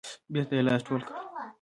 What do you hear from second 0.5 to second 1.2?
یې لاس ټول کړ.